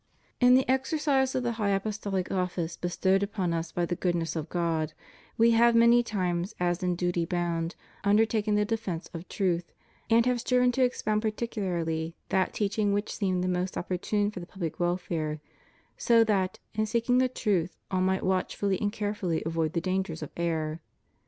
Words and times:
In 0.39 0.55
the 0.55 0.67
exercise 0.67 1.35
of 1.35 1.43
the 1.43 1.51
high 1.61 1.69
Apostolic 1.69 2.31
office 2.31 2.75
bestowed 2.75 3.21
upon 3.21 3.53
Us 3.53 3.71
by 3.71 3.85
the 3.85 3.95
goodness 3.95 4.35
of 4.35 4.49
God, 4.49 4.93
We 5.37 5.51
have 5.51 5.75
many 5.75 6.01
times, 6.01 6.55
as 6.59 6.81
in 6.81 6.95
duty 6.95 7.23
bound, 7.23 7.75
undertaken 8.03 8.55
the 8.55 8.65
defence 8.65 9.11
of 9.13 9.27
truth, 9.29 9.71
and 10.09 10.25
have 10.25 10.39
striven 10.41 10.71
to 10.71 10.83
expound 10.83 11.21
particularly 11.21 12.15
that 12.29 12.51
teaching 12.51 12.93
which 12.93 13.15
seemed 13.15 13.43
the 13.43 13.47
most 13.47 13.77
opportune 13.77 14.31
for 14.31 14.39
the 14.39 14.47
public 14.47 14.79
welfare, 14.79 15.39
so 15.99 16.23
that, 16.23 16.57
in 16.73 16.87
seeking 16.87 17.19
the 17.19 17.29
truth, 17.29 17.77
all 17.91 18.01
might 18.01 18.23
watchfully 18.23 18.81
and 18.81 18.91
care 18.91 19.13
fully 19.13 19.43
avoid 19.45 19.73
the 19.73 19.81
dangers 19.81 20.23
of 20.23 20.31
error. 20.35 20.81